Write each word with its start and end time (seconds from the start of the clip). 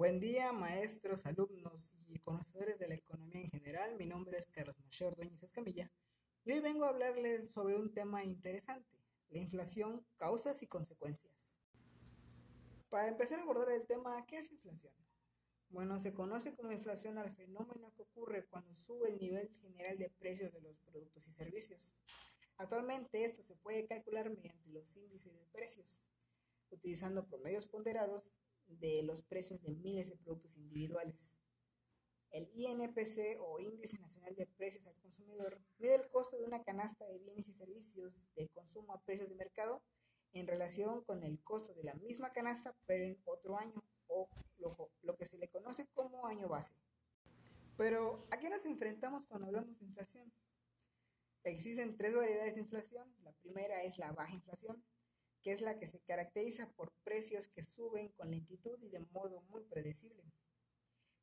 Buen 0.00 0.18
día, 0.18 0.50
maestros, 0.52 1.26
alumnos 1.26 1.92
y 2.08 2.18
conocedores 2.20 2.78
de 2.78 2.88
la 2.88 2.94
economía 2.94 3.42
en 3.42 3.50
general. 3.50 3.96
Mi 3.98 4.06
nombre 4.06 4.38
es 4.38 4.48
Carlos 4.48 4.80
Mayor 4.80 5.14
Dueñez 5.14 5.42
Escamilla 5.42 5.92
y 6.42 6.52
hoy 6.52 6.60
vengo 6.60 6.86
a 6.86 6.88
hablarles 6.88 7.50
sobre 7.50 7.76
un 7.76 7.92
tema 7.92 8.24
interesante, 8.24 8.96
la 9.28 9.40
inflación, 9.40 10.02
causas 10.16 10.62
y 10.62 10.68
consecuencias. 10.68 11.58
Para 12.88 13.08
empezar 13.08 13.40
a 13.40 13.42
abordar 13.42 13.70
el 13.72 13.86
tema, 13.86 14.24
¿qué 14.24 14.38
es 14.38 14.50
inflación? 14.50 14.94
Bueno, 15.68 16.00
se 16.00 16.14
conoce 16.14 16.56
como 16.56 16.72
inflación 16.72 17.18
al 17.18 17.30
fenómeno 17.36 17.92
que 17.94 18.00
ocurre 18.00 18.46
cuando 18.46 18.72
sube 18.72 19.10
el 19.10 19.20
nivel 19.20 19.46
general 19.50 19.98
de 19.98 20.08
precios 20.18 20.50
de 20.50 20.62
los 20.62 20.78
productos 20.78 21.28
y 21.28 21.32
servicios. 21.34 21.92
Actualmente 22.56 23.22
esto 23.22 23.42
se 23.42 23.54
puede 23.56 23.86
calcular 23.86 24.30
mediante 24.30 24.70
los 24.70 24.96
índices 24.96 25.34
de 25.34 25.44
precios, 25.52 26.10
utilizando 26.70 27.28
promedios 27.28 27.66
ponderados 27.66 28.40
de 28.78 29.02
los 29.02 29.22
precios 29.26 29.62
de 29.62 29.74
miles 29.74 30.08
de 30.10 30.16
productos 30.16 30.56
individuales. 30.56 31.40
El 32.30 32.48
INPC 32.54 33.40
o 33.40 33.58
Índice 33.58 33.98
Nacional 33.98 34.36
de 34.36 34.46
Precios 34.46 34.86
al 34.86 35.00
Consumidor 35.00 35.60
mide 35.78 35.96
el 35.96 36.10
costo 36.10 36.36
de 36.38 36.44
una 36.44 36.62
canasta 36.62 37.04
de 37.06 37.18
bienes 37.18 37.48
y 37.48 37.52
servicios 37.52 38.30
de 38.36 38.48
consumo 38.50 38.94
a 38.94 39.00
precios 39.02 39.28
de 39.28 39.36
mercado 39.36 39.82
en 40.32 40.46
relación 40.46 41.02
con 41.04 41.24
el 41.24 41.42
costo 41.42 41.74
de 41.74 41.82
la 41.82 41.94
misma 41.94 42.32
canasta 42.32 42.76
pero 42.86 43.04
en 43.04 43.20
otro 43.24 43.56
año 43.56 43.82
o 44.06 44.28
lo, 44.58 44.90
lo 45.02 45.16
que 45.16 45.26
se 45.26 45.38
le 45.38 45.48
conoce 45.48 45.88
como 45.94 46.26
año 46.26 46.48
base. 46.48 46.74
Pero 47.76 48.22
¿a 48.30 48.38
qué 48.38 48.48
nos 48.50 48.64
enfrentamos 48.66 49.26
cuando 49.26 49.48
hablamos 49.48 49.78
de 49.78 49.86
inflación? 49.86 50.32
Existen 51.44 51.96
tres 51.96 52.14
variedades 52.14 52.54
de 52.54 52.60
inflación. 52.60 53.10
La 53.22 53.32
primera 53.32 53.82
es 53.82 53.98
la 53.98 54.12
baja 54.12 54.34
inflación, 54.34 54.84
que 55.42 55.52
es 55.52 55.60
la 55.60 55.78
que 55.78 55.86
se 55.86 56.00
caracteriza 56.04 56.66
por 56.76 56.92
precios 57.02 57.48
que 57.48 57.62
suben 57.62 58.08
con 58.10 58.30
lentitud 58.30 58.78
y 58.82 58.90
de 58.90 59.00
modo 59.12 59.40
muy 59.48 59.62
predecible. 59.64 60.22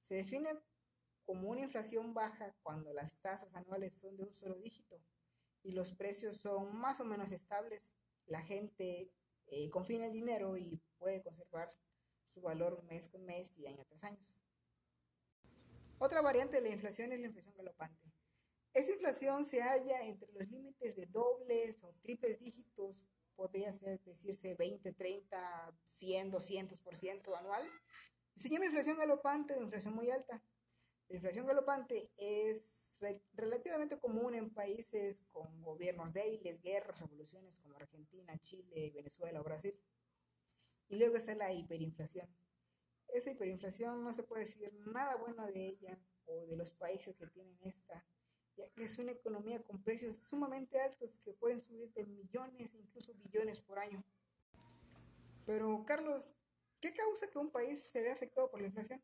Se 0.00 0.14
define 0.14 0.50
como 1.24 1.50
una 1.50 1.62
inflación 1.62 2.14
baja 2.14 2.56
cuando 2.62 2.92
las 2.92 3.20
tasas 3.20 3.54
anuales 3.56 3.94
son 3.94 4.16
de 4.16 4.24
un 4.24 4.34
solo 4.34 4.54
dígito 4.56 4.96
y 5.62 5.72
los 5.72 5.90
precios 5.96 6.40
son 6.40 6.76
más 6.76 7.00
o 7.00 7.04
menos 7.04 7.32
estables. 7.32 7.96
La 8.26 8.40
gente 8.42 9.10
eh, 9.46 9.70
confía 9.70 9.98
en 9.98 10.04
el 10.04 10.12
dinero 10.12 10.56
y 10.56 10.80
puede 10.98 11.22
conservar 11.22 11.68
su 12.24 12.40
valor 12.40 12.82
mes 12.84 13.08
con 13.08 13.24
mes 13.24 13.58
y 13.58 13.66
año 13.66 13.84
tras 13.86 14.04
año. 14.04 14.18
Otra 15.98 16.20
variante 16.20 16.56
de 16.56 16.62
la 16.62 16.68
inflación 16.68 17.12
es 17.12 17.20
la 17.20 17.26
inflación 17.26 17.56
galopante. 17.56 18.12
Esta 18.72 18.92
inflación 18.92 19.44
se 19.46 19.62
halla 19.62 20.06
entre 20.06 20.30
los 20.32 20.50
límites 20.50 20.96
de 20.96 21.06
dobles 21.06 21.82
o 21.82 21.94
triples 22.02 22.38
dígitos 22.38 22.55
ser 23.76 23.98
decirse 24.04 24.54
20, 24.54 24.92
30, 24.92 25.78
100, 25.84 26.32
200% 26.32 27.38
anual. 27.38 27.64
Se 28.34 28.48
llama 28.48 28.66
inflación 28.66 28.98
galopante 28.98 29.54
o 29.54 29.62
inflación 29.62 29.94
muy 29.94 30.10
alta. 30.10 30.42
La 31.08 31.16
inflación 31.16 31.46
galopante 31.46 32.10
es 32.18 32.98
relativamente 33.34 33.98
común 34.00 34.34
en 34.34 34.52
países 34.52 35.28
con 35.32 35.62
gobiernos 35.62 36.12
débiles, 36.12 36.62
guerras, 36.62 36.98
revoluciones 36.98 37.58
como 37.60 37.76
Argentina, 37.76 38.36
Chile, 38.38 38.92
Venezuela 38.94 39.40
o 39.40 39.44
Brasil. 39.44 39.74
Y 40.88 40.96
luego 40.98 41.16
está 41.16 41.34
la 41.34 41.52
hiperinflación. 41.52 42.26
Esta 43.08 43.30
hiperinflación 43.30 44.02
no 44.02 44.14
se 44.14 44.24
puede 44.24 44.44
decir 44.44 44.72
nada 44.86 45.16
bueno 45.16 45.46
de 45.46 45.68
ella 45.68 45.98
o 46.26 46.46
de 46.46 46.56
los 46.56 46.72
países 46.72 47.16
que 47.16 47.26
tienen 47.28 47.56
esta 47.62 48.04
ya 48.56 48.64
que 48.74 48.84
es 48.84 48.98
una 48.98 49.12
economía 49.12 49.62
con 49.62 49.82
precios 49.82 50.16
sumamente 50.16 50.80
altos 50.80 51.18
que 51.18 51.32
pueden 51.34 51.60
subir 51.60 51.92
de 51.92 52.06
millones, 52.06 52.74
incluso 52.74 53.12
billones 53.24 53.58
por 53.60 53.78
año. 53.78 54.02
Pero, 55.44 55.84
Carlos, 55.86 56.46
¿qué 56.80 56.92
causa 56.94 57.28
que 57.28 57.38
un 57.38 57.50
país 57.50 57.82
se 57.82 58.00
vea 58.00 58.12
afectado 58.12 58.50
por 58.50 58.60
la 58.60 58.66
inflación? 58.66 59.00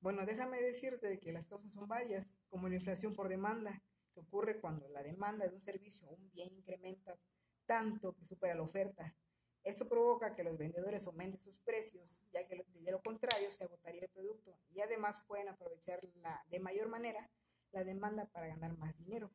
Bueno, 0.00 0.26
déjame 0.26 0.60
decirte 0.60 1.18
que 1.20 1.32
las 1.32 1.48
causas 1.48 1.72
son 1.72 1.88
varias, 1.88 2.42
como 2.50 2.68
la 2.68 2.74
inflación 2.74 3.14
por 3.14 3.28
demanda, 3.28 3.82
que 4.12 4.20
ocurre 4.20 4.60
cuando 4.60 4.88
la 4.88 5.02
demanda 5.02 5.48
de 5.48 5.54
un 5.54 5.62
servicio 5.62 6.08
o 6.08 6.14
un 6.14 6.30
bien 6.30 6.52
incrementa 6.52 7.18
tanto 7.66 8.14
que 8.14 8.24
supera 8.24 8.54
la 8.54 8.62
oferta. 8.62 9.16
Esto 9.62 9.88
provoca 9.88 10.34
que 10.34 10.44
los 10.44 10.58
vendedores 10.58 11.06
aumenten 11.06 11.38
sus 11.38 11.58
precios, 11.60 12.22
ya 12.32 12.46
que 12.46 12.56
de 12.56 12.90
lo 12.90 13.02
contrario 13.02 13.50
se 13.50 13.64
agotaría 13.64 14.02
el 14.02 14.10
producto 14.10 14.58
y 14.68 14.82
además 14.82 15.20
pueden 15.26 15.48
aprovecharla 15.48 16.44
de 16.50 16.60
mayor 16.60 16.88
manera 16.88 17.30
la 17.74 17.84
demanda 17.84 18.26
para 18.26 18.46
ganar 18.46 18.76
más 18.78 18.96
dinero. 18.96 19.30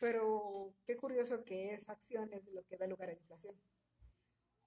Pero 0.00 0.74
qué 0.84 0.96
curioso 0.96 1.44
que 1.44 1.74
esa 1.74 1.92
acción 1.92 2.32
es 2.32 2.46
lo 2.48 2.64
que 2.64 2.76
da 2.76 2.86
lugar 2.86 3.10
a 3.10 3.12
la 3.12 3.18
inflación. 3.18 3.54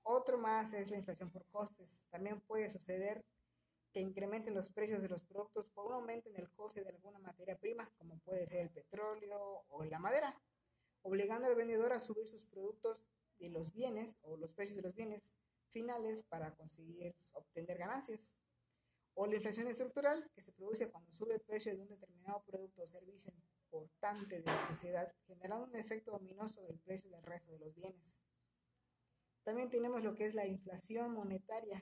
Otro 0.04 0.38
más 0.38 0.74
es 0.74 0.90
la 0.92 0.98
inflación 0.98 1.32
por 1.32 1.46
costes. 1.48 2.06
También 2.10 2.40
puede 2.42 2.70
suceder 2.70 3.26
que 3.92 4.02
incrementen 4.02 4.54
los 4.54 4.70
precios 4.70 5.02
de 5.02 5.10
los 5.10 5.24
productos 5.24 5.70
por 5.70 5.88
un 5.88 5.94
aumento 5.94 6.30
en 6.30 6.38
el 6.38 6.52
coste 6.52 6.84
de 6.84 6.90
alguna 6.90 7.20
materia 7.20 7.58
prima, 7.58 7.92
como 7.98 8.20
puede 8.20 8.46
ser 8.46 8.60
el 8.60 8.70
petróleo 8.70 9.66
o 9.70 9.84
la 9.84 10.00
madera, 10.00 10.40
obligando 11.02 11.48
al 11.48 11.56
vendedor 11.56 11.94
a 11.94 12.00
subir 12.00 12.28
sus 12.28 12.46
productos 12.46 13.08
y 13.38 13.50
los 13.50 13.74
bienes 13.74 14.18
o 14.22 14.38
los 14.38 14.54
precios 14.54 14.78
de 14.78 14.84
los 14.84 14.96
bienes 14.96 15.34
finales 15.70 16.22
para 16.30 16.56
conseguir 16.56 17.16
obtener 17.34 17.78
ganancias 17.78 18.32
o 19.16 19.26
la 19.26 19.36
inflación 19.36 19.68
estructural, 19.68 20.30
que 20.34 20.42
se 20.42 20.52
produce 20.52 20.90
cuando 20.92 21.12
sube 21.12 21.34
el 21.36 21.42
precio 21.42 21.76
de 21.76 21.82
un 21.82 21.88
determinado 21.88 22.44
producto 22.46 22.84
o 22.84 22.88
servicio 22.88 23.34
importante 23.64 24.40
de 24.40 24.46
la 24.46 24.68
sociedad, 24.68 25.14
generando 25.26 25.66
un 25.66 25.76
efecto 25.76 26.12
dominoso 26.12 26.62
sobre 26.62 26.74
el 26.74 26.80
precio 26.80 27.10
del 27.10 27.24
resto 27.24 27.52
de 27.54 27.60
los 27.60 27.74
bienes. 27.74 28.22
También 29.44 29.70
tenemos 29.70 30.04
lo 30.04 30.16
que 30.16 30.26
es 30.26 30.34
la 30.34 30.46
inflación 30.46 31.14
monetaria, 31.14 31.82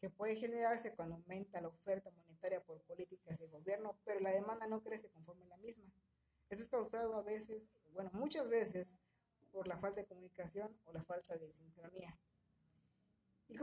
que 0.00 0.10
puede 0.10 0.36
generarse 0.36 0.94
cuando 0.94 1.16
aumenta 1.16 1.60
la 1.60 1.68
oferta 1.68 2.10
monetaria 2.10 2.64
por 2.64 2.80
políticas 2.82 3.38
de 3.38 3.48
gobierno, 3.48 4.00
pero 4.04 4.20
la 4.20 4.30
demanda 4.30 4.66
no 4.66 4.82
crece 4.82 5.10
conforme 5.10 5.46
la 5.46 5.58
misma. 5.58 5.92
Esto 6.48 6.64
es 6.64 6.70
causado 6.70 7.16
a 7.16 7.22
veces, 7.22 7.74
bueno, 7.92 8.10
muchas 8.14 8.48
veces, 8.48 9.00
por 9.50 9.66
la 9.66 9.76
falta 9.76 10.00
de 10.00 10.06
comunicación 10.06 10.78
o 10.84 10.92
la 10.92 11.02
falta 11.02 11.36
de 11.36 11.50
sincronía. 11.50 12.18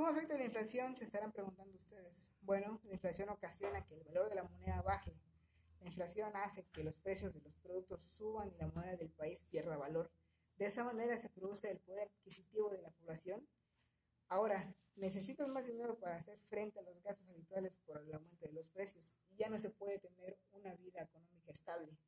¿Y 0.08 0.10
cómo 0.10 0.20
afecta 0.20 0.38
la 0.38 0.46
inflación? 0.46 0.96
Se 0.96 1.04
estarán 1.04 1.34
preguntando 1.34 1.76
ustedes. 1.76 2.32
Bueno, 2.40 2.80
la 2.86 2.94
inflación 2.94 3.28
ocasiona 3.28 3.86
que 3.86 3.96
el 3.96 4.06
valor 4.06 4.30
de 4.30 4.36
la 4.36 4.44
moneda 4.46 4.82
baje. 4.82 5.14
La 5.82 5.88
inflación 5.88 6.34
hace 6.34 6.64
que 6.72 6.82
los 6.86 6.98
precios 7.02 7.34
de 7.34 7.42
los 7.42 7.60
productos 7.60 8.04
suban 8.04 8.50
y 8.50 8.56
la 8.56 8.68
moneda 8.68 8.96
del 8.96 9.12
país 9.12 9.44
pierda 9.52 9.76
valor. 9.76 10.10
De 10.56 10.68
esa 10.68 10.86
manera 10.86 11.20
se 11.20 11.28
produce 11.28 11.70
el 11.70 11.80
poder 11.80 12.08
adquisitivo 12.08 12.70
de 12.70 12.82
la 12.84 12.92
población. 12.92 13.46
Ahora, 14.30 14.66
necesitas 14.96 15.50
más 15.50 15.66
dinero 15.66 16.00
para 16.00 16.16
hacer 16.16 16.38
frente 16.38 16.80
a 16.80 16.84
los 16.84 17.04
gastos 17.04 17.30
habituales 17.32 17.76
por 17.86 18.02
el 18.02 18.14
aumento 18.14 18.46
de 18.46 18.54
los 18.54 18.70
precios 18.70 19.20
y 19.28 19.36
ya 19.36 19.50
no 19.50 19.60
se 19.60 19.72
puede 19.72 20.00
tener 20.00 20.40
una 20.54 20.74
vida 20.76 21.02
económica 21.02 21.52
estable. 21.52 22.00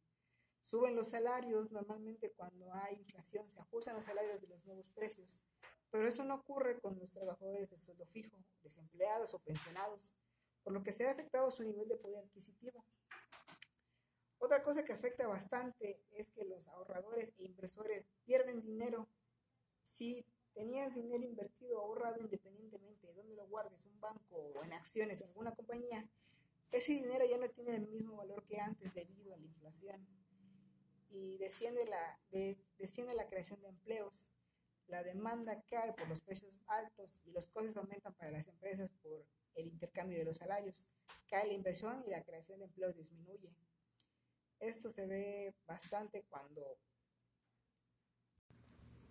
Suben 0.63 0.95
los 0.95 1.09
salarios, 1.09 1.73
normalmente 1.73 2.31
cuando 2.31 2.73
hay 2.73 2.95
inflación 2.95 3.51
se 3.51 3.59
ajustan 3.59 3.97
los 3.97 4.05
salarios 4.05 4.39
de 4.39 4.47
los 4.47 4.65
nuevos 4.65 4.87
precios, 4.91 5.37
pero 5.91 6.07
eso 6.07 6.23
no 6.23 6.35
ocurre 6.35 6.79
con 6.79 6.97
los 6.99 7.11
trabajadores 7.13 7.71
de 7.71 7.77
sueldo 7.77 8.05
fijo, 8.05 8.37
desempleados 8.63 9.33
o 9.33 9.39
pensionados, 9.39 10.17
por 10.63 10.73
lo 10.73 10.83
que 10.83 10.93
se 10.93 11.07
ha 11.07 11.11
afectado 11.11 11.51
su 11.51 11.63
nivel 11.63 11.87
de 11.87 11.97
poder 11.97 12.23
adquisitivo. 12.23 12.85
Otra 14.37 14.63
cosa 14.63 14.85
que 14.85 14.93
afecta 14.93 15.27
bastante 15.27 16.01
es 16.11 16.31
que 16.31 16.45
los 16.45 16.67
ahorradores 16.69 17.33
e 17.39 17.43
inversores 17.43 18.09
pierden 18.25 18.61
dinero. 18.61 19.09
Si 19.83 20.25
tenías 20.53 20.93
dinero 20.93 21.23
invertido, 21.23 21.79
ahorrado 21.79 22.19
independientemente 22.19 23.07
de 23.07 23.13
dónde 23.13 23.35
lo 23.35 23.47
guardes, 23.47 23.85
un 23.85 23.99
banco 23.99 24.35
o 24.35 24.63
en 24.63 24.73
acciones 24.73 25.19
de 25.19 25.25
alguna 25.25 25.53
compañía, 25.55 26.07
ese 26.71 26.93
dinero 26.93 27.25
ya 27.25 27.37
no 27.37 27.49
tiene 27.49 27.75
el 27.75 27.87
mismo 27.87 28.17
valor 28.17 28.45
que 28.45 28.59
antes 28.59 28.93
debido 28.93 29.33
a 29.33 29.37
la 29.37 29.45
inflación 29.45 30.07
y 31.09 31.37
desciende 31.37 31.85
la, 31.85 32.19
desciende 32.77 33.15
la 33.15 33.25
creación 33.25 33.59
de 33.61 33.69
empleos 33.69 34.29
la 34.89 35.03
demanda 35.03 35.55
cae 35.69 35.93
por 35.93 36.07
los 36.07 36.21
precios 36.21 36.63
altos 36.67 37.21
y 37.25 37.31
los 37.31 37.51
costos 37.51 37.77
aumentan 37.77 38.13
para 38.15 38.31
las 38.31 38.47
empresas 38.47 38.93
por 39.01 39.25
el 39.55 39.67
intercambio 39.67 40.17
de 40.17 40.25
los 40.25 40.37
salarios, 40.37 40.83
cae 41.27 41.47
la 41.47 41.53
inversión 41.53 42.03
y 42.05 42.09
la 42.09 42.23
creación 42.23 42.59
de 42.59 42.65
empleo 42.65 42.91
disminuye. 42.93 43.55
Esto 44.59 44.91
se 44.91 45.05
ve 45.05 45.55
bastante 45.67 46.25
cuando, 46.29 46.79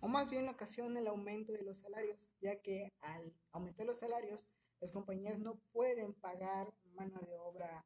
o 0.01 0.07
más 0.07 0.29
bien 0.29 0.47
ocasiona 0.47 0.99
el 0.99 1.07
aumento 1.07 1.53
de 1.53 1.63
los 1.63 1.79
salarios, 1.79 2.35
ya 2.39 2.61
que 2.61 2.93
al 2.99 3.33
aumentar 3.51 3.85
los 3.85 3.99
salarios, 3.99 4.57
las 4.79 4.91
compañías 4.91 5.39
no 5.39 5.59
pueden 5.71 6.13
pagar 6.13 6.67
mano 6.93 7.19
de 7.21 7.37
obra 7.37 7.85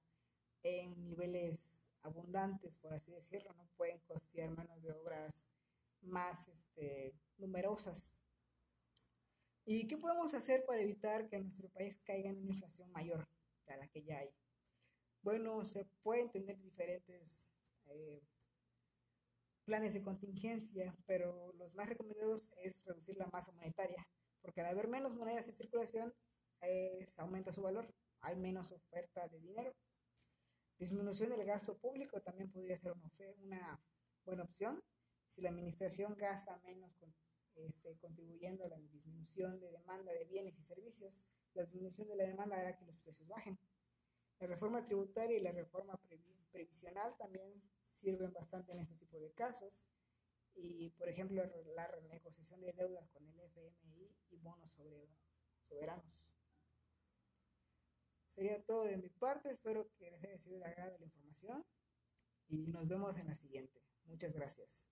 en 0.64 1.06
niveles 1.06 1.96
abundantes, 2.02 2.76
por 2.78 2.94
así 2.94 3.12
decirlo, 3.12 3.54
no 3.54 3.68
pueden 3.78 4.00
costear 4.08 4.50
manos 4.52 4.82
de 4.82 4.92
obras 4.92 5.56
más 6.02 6.48
este, 6.48 7.14
numerosas. 7.38 8.24
¿Y 9.66 9.88
qué 9.88 9.98
podemos 9.98 10.34
hacer 10.34 10.64
para 10.66 10.82
evitar 10.82 11.30
que 11.30 11.40
nuestro 11.40 11.70
país 11.70 12.00
caiga 12.06 12.30
en 12.30 12.38
una 12.38 12.54
inflación 12.54 12.92
mayor 12.92 13.28
a 13.68 13.78
la 13.78 13.88
que 13.88 14.04
ya 14.04 14.18
hay? 14.18 14.30
Bueno, 15.22 15.66
se 15.66 15.86
pueden 16.02 16.30
tener 16.32 16.60
diferentes 16.62 17.54
eh, 17.86 18.22
planes 19.66 19.94
de 19.94 20.04
contingencia, 20.04 20.94
pero 21.06 21.54
los 21.54 21.76
más 21.76 21.88
recomendados 21.88 22.52
es 22.64 22.84
reducir 22.86 23.18
la 23.18 23.28
masa 23.28 23.54
monetaria, 23.54 24.06
porque 24.42 24.62
al 24.62 24.68
haber 24.68 24.90
menos 24.90 25.16
monedas 25.16 25.48
en 25.48 25.56
circulación, 25.56 26.14
se 26.62 27.22
aumenta 27.22 27.52
su 27.52 27.62
valor. 27.62 27.94
hay 28.22 28.38
menos 28.38 28.72
oferta 28.72 29.28
de 29.28 29.40
dinero. 29.40 29.72
Disminución 30.78 31.30
del 31.30 31.46
gasto 31.46 31.78
público 31.80 32.22
también 32.22 32.52
podría 32.52 32.78
ser 32.78 32.94
una, 32.94 33.10
una 33.44 33.86
buena 34.26 34.44
opción 34.44 34.82
si 35.28 35.42
la 35.42 35.50
administración 35.50 36.16
gasta 36.16 36.58
menos 36.66 36.94
este, 37.02 37.23
contribuyendo 38.14 38.64
a 38.66 38.68
la 38.68 38.78
disminución 38.78 39.60
de 39.60 39.72
demanda 39.72 40.12
de 40.14 40.26
bienes 40.26 40.58
y 40.60 40.62
servicios, 40.62 41.26
la 41.56 41.64
disminución 41.64 42.08
de 42.10 42.16
la 42.16 42.26
demanda 42.26 42.58
hará 42.58 42.78
que 42.78 42.86
los 42.86 43.00
precios 43.00 43.28
bajen. 43.28 43.58
La 44.40 44.48
reforma 44.48 44.86
tributaria 44.86 45.38
y 45.38 45.42
la 45.42 45.52
reforma 45.52 46.00
previsional 46.52 47.16
también 47.18 47.52
sirven 47.82 48.32
bastante 48.34 48.72
en 48.74 48.80
ese 48.80 48.98
tipo 48.98 49.20
de 49.20 49.32
casos. 49.34 49.90
Y, 50.56 50.92
por 50.92 51.10
ejemplo, 51.10 51.44
la 51.76 51.88
renegociación 51.88 52.62
de 52.62 52.74
deudas 52.74 53.10
con 53.10 53.28
el 53.28 53.40
FMI 53.40 54.16
y 54.32 54.38
bonos 54.40 54.70
soberanos. 55.62 56.38
Sería 58.28 58.64
todo 58.66 58.84
de 58.86 58.98
mi 58.98 59.10
parte. 59.10 59.50
Espero 59.50 59.90
que 59.98 60.12
les 60.12 60.24
haya 60.24 60.38
sido 60.38 60.60
de 60.60 60.66
agrado 60.66 61.00
la 61.00 61.06
información. 61.06 61.66
Y 62.48 62.68
nos 62.68 62.88
vemos 62.88 63.18
en 63.18 63.28
la 63.28 63.36
siguiente. 63.36 63.82
Muchas 64.06 64.34
gracias. 64.34 64.92